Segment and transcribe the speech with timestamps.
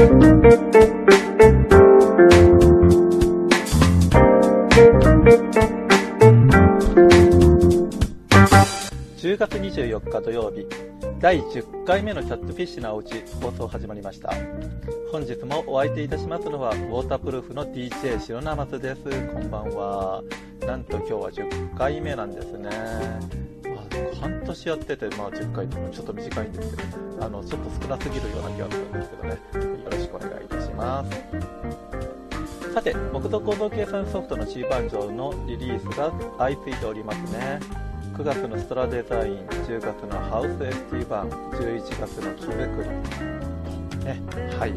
[0.00, 0.06] 10
[9.36, 10.66] 月24日土曜日
[11.20, 14.32] 第10回目のキャットフィッシュなおうち放送始まりました。
[15.12, 19.02] 本日もお相手いたしますのはウォータープルーフの DJ 白ナマズです。
[19.02, 20.22] こんばんは。
[20.66, 22.70] なんと今日は10回目なんですね、
[23.64, 23.84] ま、
[24.18, 29.69] 半年やってて、まあ、10回ってちょっと短いんですけどあのちょっと少なすぎるような気がするんですけどね。
[30.80, 32.72] ます。
[32.74, 37.60] さて木造構造計算ソフトの C バージョンのリリースが相次いでおりますね。
[38.16, 44.04] 9月のストラデザイン10月のハウス ST 版11月の木造り。
[44.04, 44.22] ね
[44.58, 44.72] はい。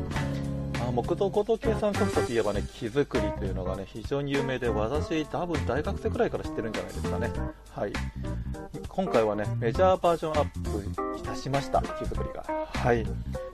[0.82, 7.32] あ木造構造計算ソフトといえばね木造りというのがね非常に有名で私多分大学生くらいから知ってるんじゃないですかね。
[7.72, 7.94] はい。
[8.88, 12.44] 今回はねメジャーバージョンアップいたしました木造りが。
[12.74, 13.06] はい。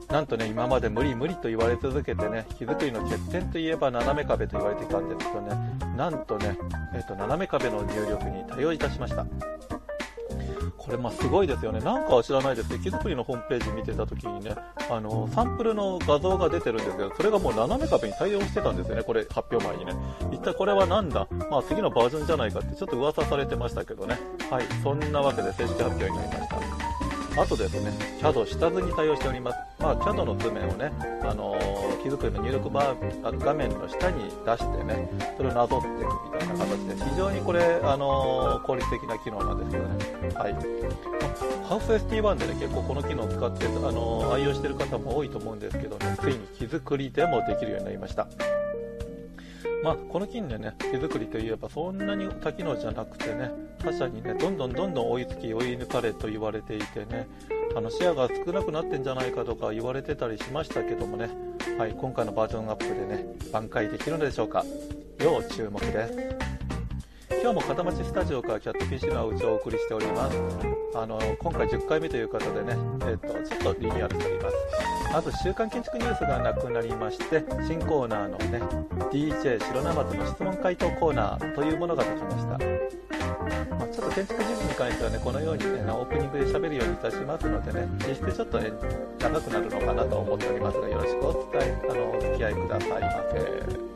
[0.09, 5.55] なんとね今まで無理無理と言われ続けてね木造りの欠点といえば斜め壁と言われていたんですけどね
[5.95, 6.57] なんとね、
[6.95, 9.25] えーと、斜め壁の入力に対応いたしました
[10.77, 11.79] これまあすごいですよね。
[11.81, 14.55] なんかは知らないですけど、木造りのホームページ見てた時にね、
[14.89, 19.93] あの、サンプルの画像が出てるんですけど、それがもう斜め壁に対応してたんですよね、これ発表前にね。
[20.31, 21.27] 一体これは何だ？
[21.51, 24.17] まあ次のバージョンじゃないかってちょっと噂されてましたけどね。
[24.49, 26.88] はい、そんなわけで正式発表になりました。
[27.39, 29.57] あとですね、CAD 下図に対応しております。
[29.79, 30.91] まあ、CAD の図面をね、
[31.23, 40.35] あのー、木造りの入力バー画面の下に出してね、それをなぞっていくみたいな形で、非常にこれ、あのー、効率的な機能なんですけどね。
[40.35, 40.53] はい。
[41.63, 48.27] ハウス ST1 でね、結構この機能を使って、あのー、愛用してる方も多いと思うんですけどね、ついに木造りでもできるようになりました。
[49.83, 53.49] まあ、この近年ね、手作りといえばそんなに多機能じゃなくてね、
[53.79, 57.27] 他社にね、どんどんどんどん追いつき追い抜かれと言われていてね、
[57.75, 61.29] あのシェアが少なくなってんじゃないかとか言われてたりしましたけどもね、
[61.77, 64.65] はい、今回のバージョンアップでね、挽回できるのでしょうか。
[65.19, 66.49] 要注目です。
[67.41, 70.37] 今日も片町スタジオからキャットフィッシュのうちをお送りしております。
[70.93, 72.77] あの、今回10回目ということでね、
[73.07, 74.98] えっ、と、ちょっとリニューアルしております。
[75.11, 78.59] まず、週刊建築ニュースがなくなりまして、新コーナーのね、
[79.11, 82.49] DJ 白ナマズの質問回答コーナーというものができました。
[83.75, 88.71] まあ、ちょっと建築事務に関してはね、このようにね、オープニングで喋るようにいたしますのでね、実質ちょっとね、
[89.19, 93.89] 長くなるのかなと思っておりますが、よろしくお伝え、あの、お付き合いくださいませ。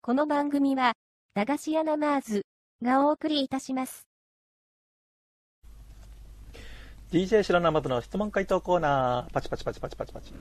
[0.00, 0.92] この番組は、
[1.34, 2.42] 駄菓子屋ナマーズ
[2.82, 4.13] がお送りいたします。
[7.14, 10.34] DJ 白ナマズの質問回答コーナー、パチパチパチパチパチパチ。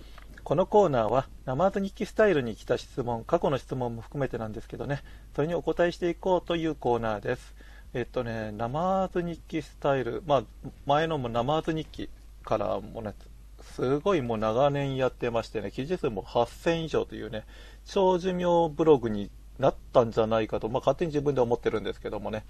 [0.43, 5.03] このコーナーは、ナマズ日記スタイルに来た質問、過去の質問も含めてなんですけどね、
[5.35, 7.53] それにお答えしていこうというコーナーです。
[7.93, 10.43] えっとね、ナマズ日記スタイル、まあ、
[10.87, 12.09] 前のもナマズ日記
[12.43, 13.13] からもね、
[13.61, 17.45] すごいもう長年やってましてね、記事数も8000以上というね、
[17.85, 19.29] 長寿命ブログに
[19.59, 22.43] なったんじゃないかと、まあ、勝手に自分で思ってるんですけどもね、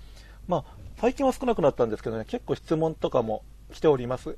[0.47, 4.37] まあ、最近は少なくなったんですけどね、結構質問とかも来ております。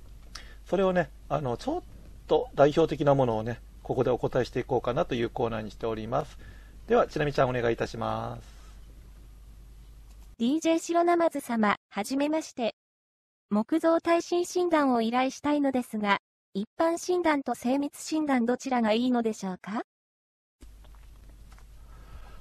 [0.66, 1.82] それをね、あの、ちょっ
[2.28, 6.38] と代表的なものをね、ここでお答えしていこうかなというコーナーにしております。
[6.88, 8.56] では、ちなみちゃんお願いいたします。
[10.40, 12.76] DJ 白ナマズ様、はじめまして。
[13.50, 16.20] 木造耐震診断を依頼したいのですが、
[16.54, 19.84] 一般診断と精密診断どちらがいいのでしょうか？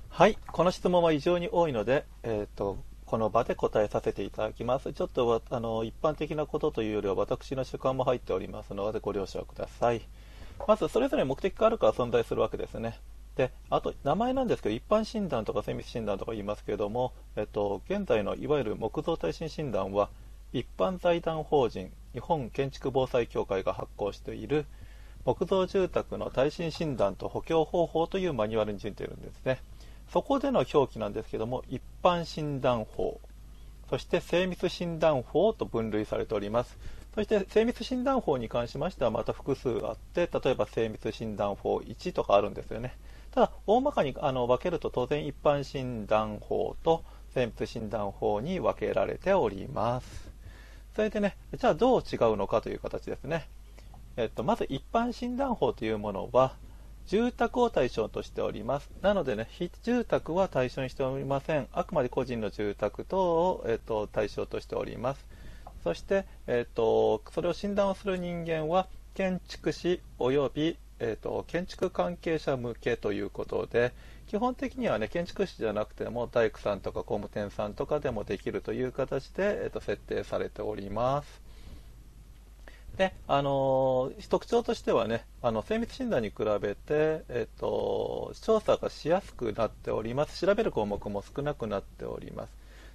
[0.09, 2.79] はい、この質問は非常に多いので、えーと、
[3.15, 4.93] この場で答えさせていただきます。
[4.93, 10.03] ちょっとあの一般的なことというよりは私の主観も入っておりますのでご了承ください。
[10.67, 12.99] まずそれぞれ目的があるから存在するわけですね。
[13.37, 20.09] で、あと名前なんですけど、一般診断とか精密診断とか言いますけれども、えっと、現在のいわゆる木造耐震診断は、
[20.53, 24.67] 一般財団法人日本建築防災協会が発行している
[25.25, 29.61] 木造住宅の耐震診断と補強方法というマニュアルについているんですね。
[30.13, 33.21] そこでの表記なんですけども、一般診断法、
[33.91, 36.77] そして精密診断法と分類されております。
[37.15, 42.97] そして精密診断法に関しましてはまた複数あって、例えば精密診断法1とかあるんですよね。
[43.31, 47.05] ただ、大まかにあの分けると当然一般診断法と
[47.35, 50.31] 精密診断法に分けられております。
[50.95, 53.49] それでね、じゃあどう違うのかという形ですね。
[54.17, 56.55] えっと、まず一般診断法というものは、
[57.07, 58.91] 住宅を対象としております。
[59.03, 61.69] なのでね、非住宅は対象にしておりません。
[61.73, 65.27] あくまで個人の住宅等を、えーと、対象としております。
[65.83, 73.93] そして、えーと、それを診断をする人間は、建築士及び、えーと、建築関係者向けということで、
[74.27, 81.54] 基本的にはね、建築士じゃなくても、大工さんとか工務店さんとかでもできるという形で、えー、と設定されております。
[82.97, 90.47] で、あの特徴としてはね、あの精密診断に比べて、えっと、調査がしやすくなっております。
[90.47, 92.51] 調べる項目も少なくなっております。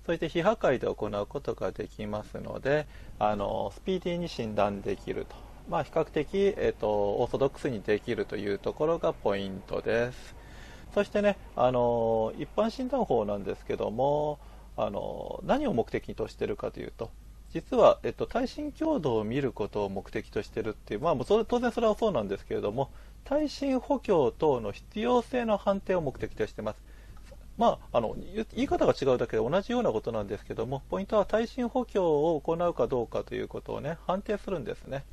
[0.06, 2.88] そして非破壊で行うことができますので、
[3.20, 5.36] あのスピーディーに診断できると。
[5.70, 10.36] まあ、比較的、えっと、オーソドックスにできるというところがポイントです。
[10.96, 14.40] そしてね、あの一般診断法なんですけども、
[14.76, 17.12] あの何を目的としているかというと、
[17.54, 22.90] 実は、えっと、耐震強度を見ることを目的としているっていう、まあ、それ当然それはそうなんですけれども、
[23.24, 26.78] 耐震補強等の必要性の判定を目的としています。
[27.58, 35.04] まあ、あの言い方が違うだけで同じようなことなんですけども、ポイントは耐震補強を行うかどうかということをね、判定するんですね。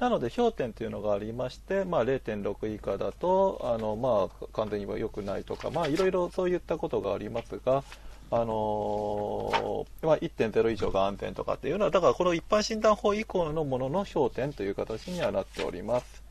[0.00, 7.84] なので、氷点というのがありまして、まあ、0.6以下だと、あのまあ、完全には良くないとか、まあ、いろいろそういったことがありますが、
[8.30, 16.22] あのー、まあ、1.0以上が安全とかっていうのは、だからこの一般診断法以降のものの焦点という形にはなっております。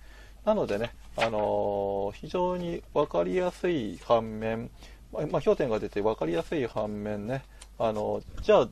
[0.45, 4.69] なのでね、あのー、非常に分かりやすい反面、
[5.11, 7.43] まあ、焦点が出て分かりやすい反面ね、
[7.79, 8.69] あのー、じゃあ、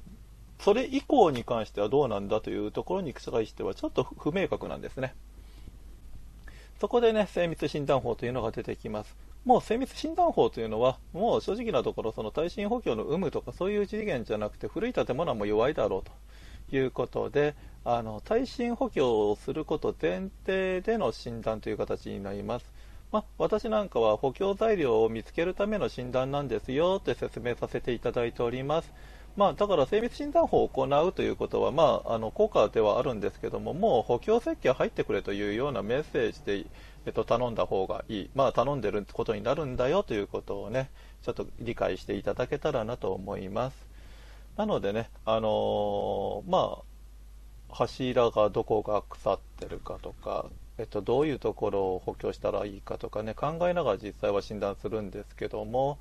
[0.60, 5.16] それ以降に関してはどうなんだというところに関してはちょっと不明確なんですね。
[6.80, 9.16] そこでね、精密診断法というのが出てきます。
[9.46, 16.04] もう精密診断法というのは、もう正直なところ、その耐震補強の有無とかそういう次元じゃなくて、古い建物はもう弱いだろう
[16.70, 22.74] ということで、あの耐震補強をすること前提での診断という形になります。
[23.12, 28.92] まあ、私なんかは補強材料を見つけるための診断なんですよって説明させていただいております。
[29.36, 36.66] まあ、だから精密診断法を行うということは、まあ、あの効果ではあるんですけども、もう補強設計入ってくれというようなメッセージで
[37.06, 40.90] えっと、頼んだ方がいい、まあ、頼んでることになるんだよということをね、
[41.22, 43.78] ちょっと理解していただけたらなと思います。
[44.58, 46.80] なのでね、あのー、ま
[47.70, 50.48] あ、柱がどこが腐ってるかとか、
[50.78, 56.00] えっと、どういうところを補強したらいいかとかね、考えながら実際は診断するんですけども、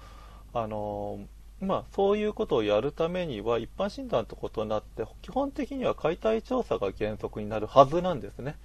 [0.55, 1.27] あのー、
[1.61, 8.57] まあ、そういうことをやるためには、一般診断と異なって、基本的には解体調査が原則になるはずなんですね。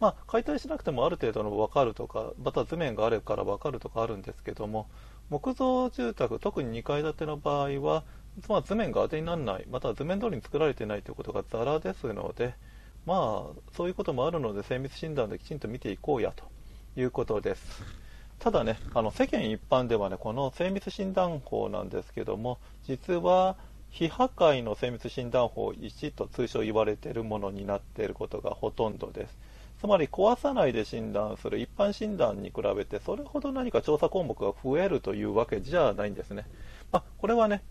[0.00, 4.88] まあ、解体しなくてもある程度の分かるとか、また図面があるから分かるとかあるんですけども、
[5.28, 8.04] 木造住宅、特に2階建ての場合は、
[8.48, 12.54] まあ、図面が当てにならない、または図面通りに作られていないということがざらですので、
[13.06, 16.44] まあ、そういうこともあるので、精密診断できちんと見ていこうやと
[16.96, 17.86] いうことです。
[18.38, 23.56] ただね、あの世間一般ではね、この精密診断法なんですけども、実は
[23.90, 29.38] 非破壊の精密診断法1と通称言われているものになっていることがほとんどです。
[29.80, 36.46] つまり壊さないで診断する一般診断に比べてそれほど何か調査項目が増えるというわけじゃないんですね。
[36.92, 37.62] まあ、これはね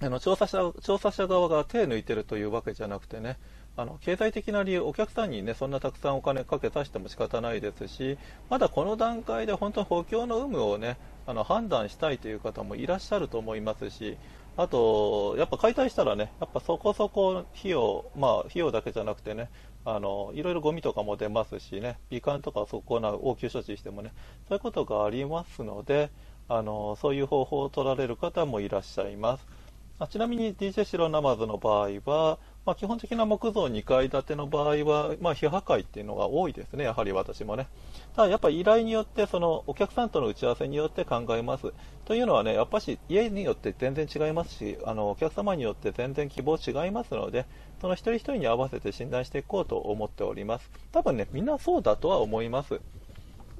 [0.00, 3.38] あの調査者調査者側が手を抜いてるというわけじゃなくてね
[3.76, 8.18] あの経済的な理由、お客さんにねそんなたくさんお金かけさせても仕方ないですし、
[8.50, 14.18] まだこの段階で本当に補強の有無をねあの判断したいという方もいらっしゃると思いますし、
[14.56, 19.48] あと、やっぱ解体したらね、やっぱそこそこ費用、まあ費用だけじゃなくてね、
[19.86, 24.12] あのいろいろゴミとかも出ますしね、美観とかそこな応急処置してもね、
[24.48, 26.10] そういうことがありますので、
[26.48, 29.46] あのそういう方法を取られる方もいらっしゃいます。
[29.98, 37.66] あちなみに DJ 白ナマズの場合は、まあ、基本的な木造2階建ての場合は、まあ、非破壊っていうのが多いですね、やはり私もね。
[38.14, 41.72] ただやっぱ依頼によって、そのお客さんとの打ち合わせによって考えます。
[42.04, 47.46] というのはね、やっぱし家によって全然違いますし、あのお客様によって全然希望違いますので、
[47.80, 50.70] その一人一人に合わせて診断していこうと思っております。
[50.92, 52.80] 多分ね、みんなそうだとは思います。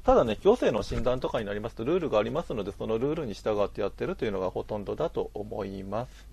[0.05, 6.32] ただね、行政の診断とかになりますとルールがありますので、そのルールに従ってやってるというのがほとんどだと思います。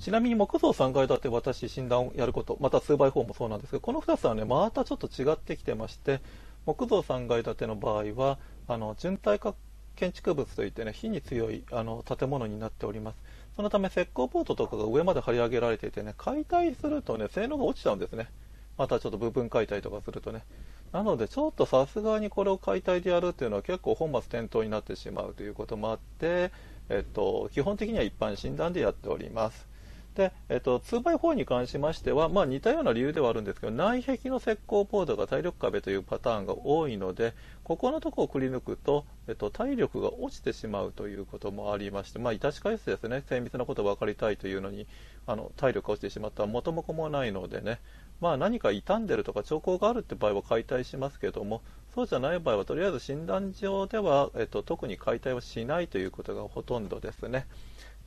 [0.00, 6.20] ちなみに木造3階建て私診断をやること、また数倍4もそうなんですけど、この2つはね、またちょっと違ってきてまして、
[6.64, 9.54] 木造3階建ての場合は、あの、準体化
[9.96, 13.18] 建築物といってね、火に強いあの建物になっております。
[13.56, 18.30] そのため石膏ボートとかが上まで張り上げられていてね、解体するとね、性能が落ちちゃうんですね。
[18.78, 20.44] またちょっと部分解体とかするとね。
[20.92, 26.50] なので、ちょっとさすがにこれを解体でやるっていうのは結構本末転倒になってしまうということもあって、
[26.88, 29.69] えっと、基本的には一般診断でやっております。
[30.14, 44.86] で、えっと、2x4 に関しましては、まあ、似たような理由ではあるんですけど、内壁の石膏ボードが体力壁というパターンが多いので、ここのところをくり抜くと、えっと、体力が落ちてしまうということもありまして、まあ、致し返すですね、精密なことを分かりたいというのに、
[45.26, 47.78] あの体力が落ちてしまったら元も子もないのでね、
[48.20, 51.62] まあ、何か傷んでるとか兆候があるって場合は解体しますけども、
[51.94, 57.46] そうじゃない場合は、とりあえず診断上では、えっと、特に解体はしないということがほとんどですね。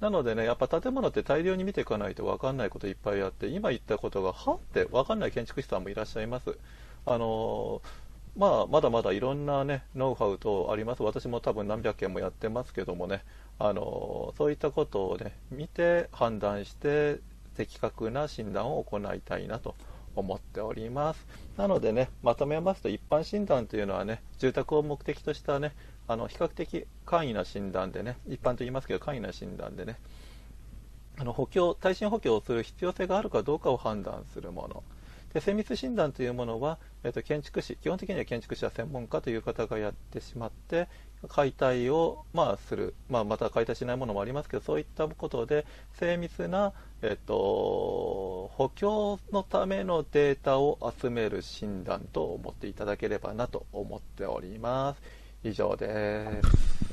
[0.04, 6.58] なのでね、やっぱ建物って大量に見ていかないと分かんないこといっぱいあって、今言ったことが、はって分かんない建築士さんもいらっしゃいます。
[7.06, 7.82] あの
[8.36, 13.24] まあ、まだまだいろんな、ね、ノウハウとあります、私も多分何百件もやってますけどもね、
[13.60, 17.22] あのそういったことを、ね、見て判断して
[17.56, 19.74] 的確な診断を行いたいなと
[20.18, 21.26] 思っております。
[21.56, 25.72] なのでね、まとめますと一般診断というのはね、住宅を目的としたね、
[26.08, 29.98] あの比較的簡易な診断でね、一般と言いますけど簡易な診断でね、
[31.18, 34.84] あの補強耐震補強をする必要性があるかどうかを判断するもの。
[35.34, 40.88] で精密診断というものは、えーと、建築士基本的には建築士は専門家という方がやってしまって
[41.28, 45.66] 解体を、まあ、する、まあ、また解体しないものもありますけどそういったことで
[46.00, 56.84] 精密な、えーと、補強のためのデータを集める診断と思っていただければなと思っております以上です。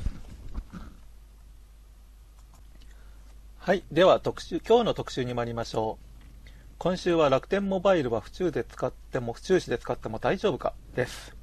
[3.59, 3.85] はい。
[3.93, 6.11] では特集今日の特集に参りましょう。
[6.79, 11.37] 今週は楽天モバイルは府中で使っても、府中市で使っても大丈夫かです。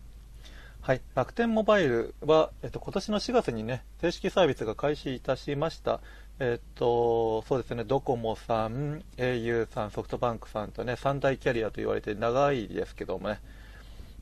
[0.81, 5.99] はい、楽天モバイルは、えっと、今年の4月にね、正式サービスが開始いたしました。
[6.39, 13.39] えっと、そうですね、ドコモさん、au さん、ソフトバンクさんとね、三大キャリアと言われて長いですけどもね、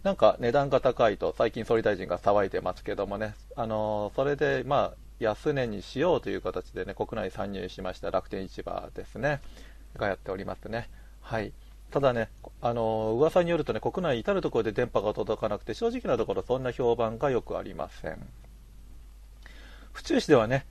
[0.05, 9.41] なんか値段が高いと最近総理大臣が騒いでますけどもね、あのそれでまあ安値にしようという形でね、国内参入しました楽天市場ですね、
[9.97, 10.91] がやっておりますね。
[11.21, 11.53] はい、
[11.89, 12.29] ただね、
[12.61, 18.19] あの噂によるとね、国内至る所で電波が届かなくて、正直なところそんな評判がよくありません。
[19.91, 20.67] 府中市ではね、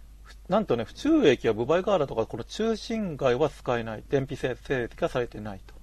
[0.49, 5.74] なんとね、府中駅や分梅河原とか、この中心街は使えない、電気整備がされてないと。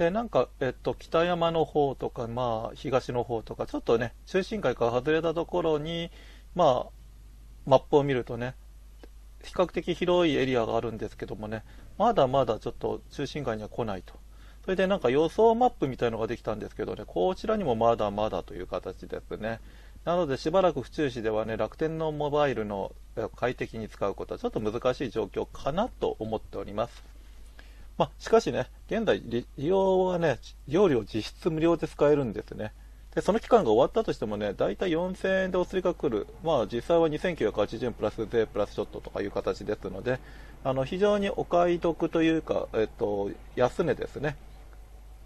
[0.00, 6.10] で、なんか、えっと、北山の方とか、まあ、東の方とか、ちょっとね、中心街から外れたところに、
[6.54, 6.90] まあ、
[7.66, 8.54] マップを見るとね、
[9.44, 11.64] 比較的広いエリアがあるんですけどもね、
[11.98, 14.14] まだまだちょっと中心街には来ないと。
[14.64, 19.60] それでなんか予想マップみたいのができたんですけどね、こちらにもまだまだという形ですね。
[20.06, 22.92] なのでしばらく府中市ではね、楽天のモバイルの
[23.36, 27.09] 快適に使うことはちょっと難しい状況かなと思っております。
[28.00, 30.38] まあ、しかしね、現在利用はね、
[30.68, 32.72] 利用料実質無料で使えるんですね。
[33.14, 36.26] で、その期間が終わったとしてもね、大体4000円でお釣りが来る。
[36.42, 40.18] まあ実際は2980円プラス税プラスちょっととかいう形ですので、
[40.64, 44.38] あの、非常にお買い得というか、えっと、安値ですね。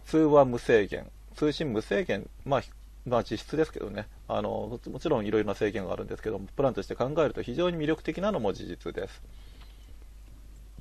[0.07, 2.63] 通話無制限、通信無制限、まあ、
[3.07, 9.23] まあ実質ですけどね、あの、もちろんいろいろな制限があるんですけども、プランとして考えると非常に魅力的なのも事実です。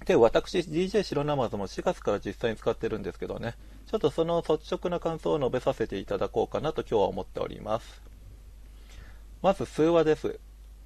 [0.05, 3.55] で、私、DJ 白ナマズも4月から実際に使ってるんですけどね、
[3.87, 8.01] ちょっとその率直な感想を述べさせていただこうかなと今日は思っております。
[9.41, 10.39] まず通話です。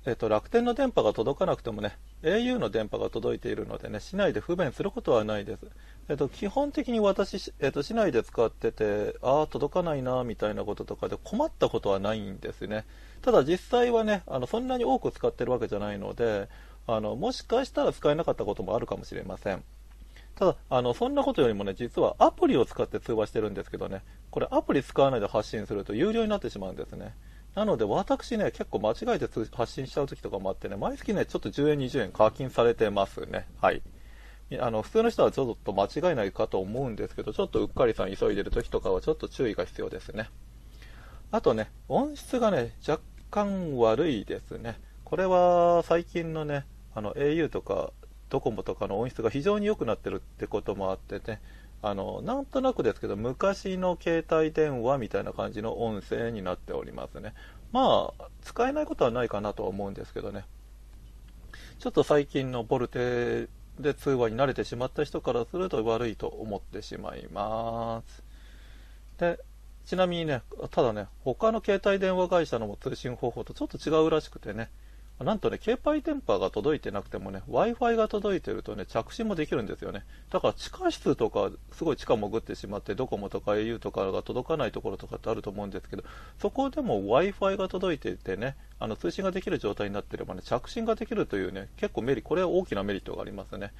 [0.05, 5.67] えっと、楽天の電波が届かなくてもね、au の電波が届いているのでね、市内で不便することはないです。
[6.07, 12.85] えっと、基本的に私、えっと、市内で使ってて、ああ、届かないな、みたいなこととかで困ったことはないんですね。
[13.21, 16.47] ただ実際はね、あの、そんなに多く使ってるわけじゃないので、
[16.87, 19.63] あの、もしかしたら使えなかったこともあるかもしれません。
[20.35, 27.13] ただ、あの、そんなことよりもね、実はアプリを使って通話してるんですけどね、これアプリ使わないで発信すると有料になってしまうんですね。
[27.55, 33.47] なので私ね、結構間違えて発信しちゃう時とかもあってね、毎月ね、ちょっと10円、20円課金されてますね。
[33.59, 33.81] はい。
[34.59, 40.29] あの、普通の人はちょっと間違いないかと思うんですけど、ちょっとうっかりさん急いでる時とかはちょっと注意が必要ですね。
[41.31, 43.01] あとね、音質がね、若
[43.31, 44.79] 干悪いですね。
[45.03, 46.65] これは最近のね、
[46.97, 47.91] あの au とか
[48.29, 51.39] ドコモとかの音質が非常に良くなってるってこともあってね、
[51.83, 57.35] あの、なんとなくですけど、昔の携帯電話みたいな感じの音声になっておりますね。
[57.71, 60.45] まあ、使えないことはないかなとは思うんですけどね。
[61.77, 63.47] ちょっと最近のボルテ
[63.79, 68.23] で通話に慣れてしまった人からすると悪いと思ってしまいます。
[69.19, 69.39] で、
[69.85, 74.71] ちなみにね、ただね、他の携帯電話会社の通信方法とちょっと違うらしくてね、
[75.19, 80.05] なんとね、携帯電波が届いてなくてもね、Wi-Fi が届いてるとね、着信もできるんですよね。
[80.29, 86.03] だから地下室とか、すごい地下潜ってしまって、ドコモとか au とかが届かないところとかってあると思うんですけど、
[86.39, 93.73] そこでも Wi-Fi が届いていてね、あの通信ができる状態になってればね、着信ができるというね、結構メリこれは大きなメリットがありますね。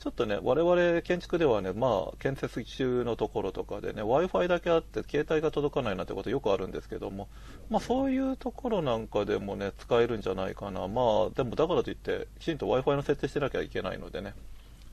[0.00, 7.28] ちょっとね、我々建築ではね、まあ、建設中のところとかでね、Wi-Fi だけあって携帯が届かないなんてことよくあるんですけども、
[7.68, 10.88] まあそういうところなんかでもね、使えるんじゃないかな。
[10.88, 14.32] まあ、でもだからといって、きちんと Wi-Fi の設定してなきゃいけないのでね。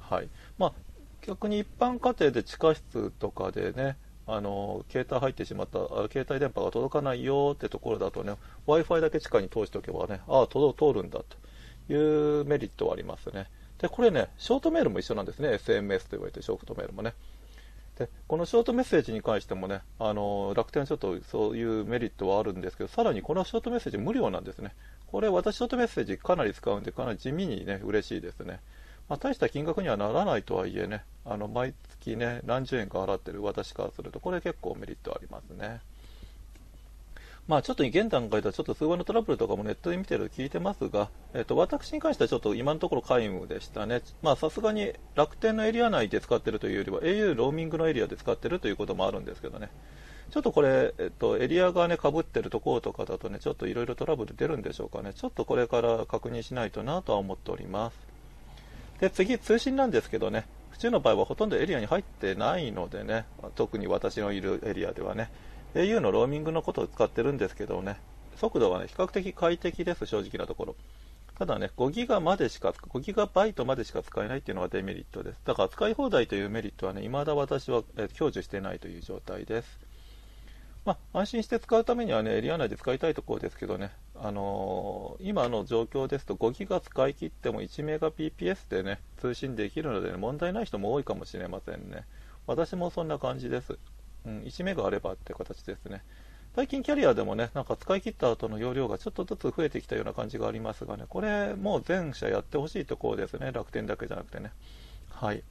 [0.02, 0.28] はい。
[0.58, 0.74] まあ、
[1.26, 3.96] 逆に一般家庭で地下室とかでね、
[4.26, 5.80] あの、携帯入ってしまった、
[6.12, 8.34] 携帯電波が届かないよってところだとね、
[8.68, 10.58] Wi-Fi だけ地下に通しておけばね、ああ、通
[10.92, 11.22] るんだ
[11.88, 13.48] というメリットはありますね。
[13.80, 15.50] で、これね、ショートメールも一緒なんですね。
[15.50, 17.14] SMS と言われてショートメールもね。
[17.98, 24.74] で、このショートメッセージに関してもね、あの、楽天ちょっとそういうメリットはあるんですけど、さらにこのショートメッセージ無料なんですね。
[25.08, 28.60] これ私ショートメッセージかなり使うんで、かなり地味にね、嬉しいですね。
[29.10, 35.80] まあ、大した金額にはならないとはいえね、あの、毎月ね、何十円か払ってる私からすると、これ結構メリットありますね。
[37.48, 44.02] まあちょっと現段階ではちょっと通話のトラブルとかもネットで見てると聞いてますが、えっと、私に関してはちょっと今のところ皆無でしたね。
[44.22, 49.70] まさすがに楽天のエリア内で使ってるというよりは au ローミングのエリアで使ってるということもあるんですけどね。
[50.30, 55.14] ちょっとこれ、えっと、エリアがね、被ってるところとかだとね、ちょっといろいろトラブル出るんでしょうかね。
[55.14, 57.98] ちょっとこれから確認しないとなとは思っております。
[59.00, 63.26] で、次、通信なんですけどね、府中の場合はほとんどエリアに入ってないのでね、
[63.56, 65.32] 特に私のいるエリアではね、
[65.84, 68.00] au のローミングのことを使ってるんですけどね、
[68.36, 70.76] 速度はね、比較的快適です、正直なところ。
[71.38, 75.42] ただね、5ギガまでしか、5ギガバイトまでしか使えないっていうのがデメリットです。
[75.46, 77.84] だから使い放題というメリットはね、未だ私は、
[78.18, 79.80] 享受してないという状態です。
[80.84, 92.06] まあ、安心して使うためにはね、エリア内で使いたいところですけどね、あのー、今の状況ですと5ギガ使い切っても1メガ BPS でね、通信できるので、ね、問題ない人も多いかもしれませんね。
[92.48, 93.78] 私もそんな感じです。
[94.28, 96.04] うん、1メガあればって形ですね。
[96.54, 104.52] 最近キャリアでもね、なんか使い切った後の容量がちょっとずつ増えてきたような感じがありますがね、これもう全社やってほしいところですね、楽天だけじゃなくてね。
[105.10, 105.44] はい。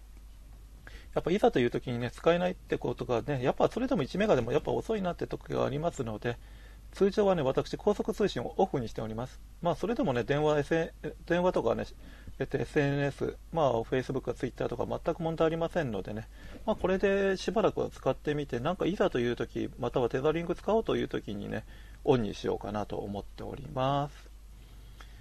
[1.14, 6.37] やっぱいざという時にね、使えないってことがね、やっぱそれでも1メガでもやっぱ遅いなって時がありますので、
[6.92, 9.40] 通常はね、私、高速通信をオフにしております。
[9.62, 10.92] まあ、それでもね、電話、SN、
[11.26, 11.85] 電話とかね、
[12.38, 16.28] えっと、SNS、まあ、Facebook Twitter とか全く問題ありませんのでね、
[16.66, 21.64] まあ、これでしばらくは使ってみて、なんかいざというとき、またはテザリング使おうというときにね、
[22.05, 24.31] オンにしようかなと思っております。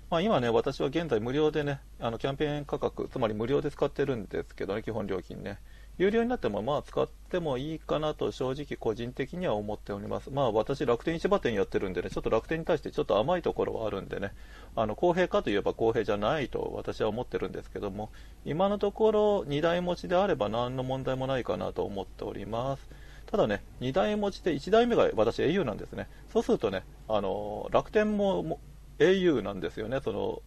[0.09, 5.59] まあ、今ね、私は現在無料でね、あのキャンペーン価格、つまり無料で使ってるんですけどね、基本料金ね。
[5.97, 10.29] 有料になってもまあ使ってもいいかなと正直個人的には思っております。
[10.29, 14.33] まあ私楽天市場店やってるんでね、ちょっと楽天に対してちょっと甘いところはあるんでね、
[14.75, 18.09] あの公平かといえば公平じゃないと私は思ってるんですけども、
[18.43, 22.89] 今のところ2台持ちであれば何の問題もないかなと思っております。
[23.27, 26.09] ただね、2台持ちで1台目が私 au なんですね。
[26.33, 28.59] そうするとね、あの楽天も
[28.99, 30.41] au なんですよね、その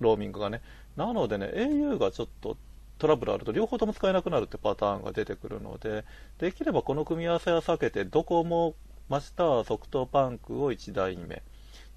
[0.00, 0.62] ローミングがね。
[0.96, 2.56] なのでね、au がちょっと
[2.98, 6.04] トラブルあると両方とも使えなくなるってパターンが出てくるので、
[6.38, 8.74] できればこの組み合わせは避けて、ドコモ、
[9.08, 11.42] マスター、ソフトバンクを1台目、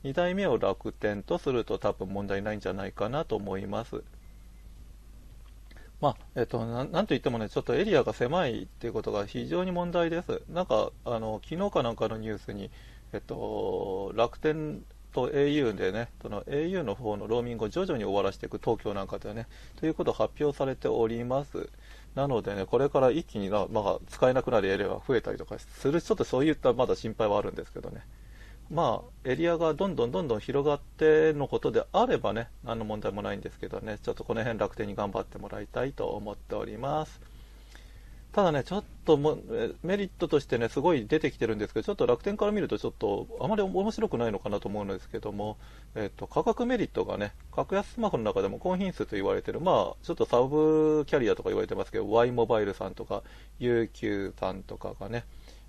[0.03, 4.03] 2台目を楽天とすると多分問題ないんじゃないかなと思います。
[6.01, 10.41] まあ、えっと、なんといってもね、ちょっとエリアが狭いっていうことが非常に問題です。
[10.47, 12.71] なんか、あの、昨日かなんかのニュースに、
[13.11, 19.47] えっと、楽天と au でね、その au の方のローミングを徐々に終わらせていく東京なんかでね、
[19.79, 21.69] ということを発表されております。
[22.15, 28.01] なのでね、これから一気にな、まあ、使えなくなるエリアが増えたりとかする、ちょっとそういったまだ心配はあるんですけどね。
[28.71, 37.28] まあ、エリアがどんどんどんどん広がってのことであればね、何の問題もないんですけどね、ちょっとこの辺楽天に頑張ってもらいたいと思っております。
[38.31, 39.39] ただね、ちょっとも
[39.83, 45.57] メリットとしてね、すごい出てきてるんですけど、ちょっと楽天から見ると、ちょっとあまり面白くないのかなと思うんですけども、
[45.95, 53.23] えっと、価格メリットがね、格安スマホの中でも高品質と言われてる、まあ、ちょっとサブキャリアとか言われてますけど、Y モバイルさんとか、
[53.59, 55.25] UQ さんとかがね、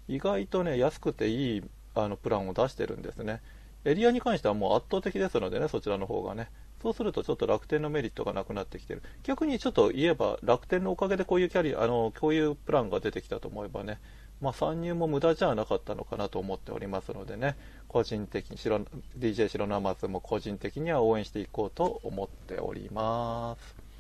[0.07, 1.63] 意外とね、安くていい
[1.95, 3.41] あのプランを出してるんですね。
[3.87, 6.51] エリアに関してはもう圧倒的ですのでね、そちらの方がね。
[6.83, 9.03] そうするとちょっと楽天のメリットがなくなってきてる。
[9.23, 13.99] 逆にちょっと言えば楽天のおかげでこういうキャリア、あの、こういうプランが出てきたと思えばね、
[14.41, 17.57] まあ参入も無駄じゃなかったのかなと思っておりますのでね、
[17.89, 23.91] 個人的に、DJ 白ナマズも個人的には応援していこうと思っております。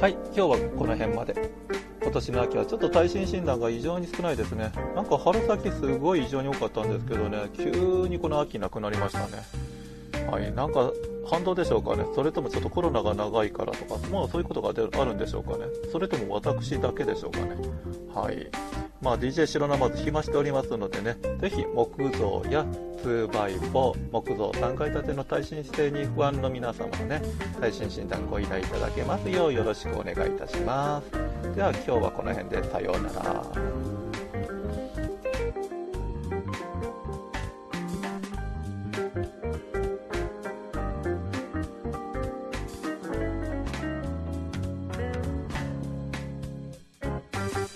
[0.00, 1.50] はい、今日はこの辺まで。
[2.02, 4.72] 今年の秋はちょっと耐震診断が異常に少ないですね。
[4.96, 9.81] なんか春先すごい異常に多かったんですけどね、急にこの秋なくなりましたね。
[10.30, 10.92] はい、なんか
[11.28, 17.56] 反動でしょうかね、それともちょっとコロナが長いからとか、まあそういうことがあるんでしょうかね、それとも私だけでしょうかね。
[18.14, 18.48] はい。
[19.00, 22.64] まあ DJ 白生ず暇しておりますのでね、ぜひ木造や
[23.02, 27.20] 2x4、木造3階建ての耐震性に不安の皆様のね、
[27.60, 31.54] 耐震診断ご依頼いただけますようよろしくお願いいたします。
[31.56, 34.11] では今日はこの辺でさようなら。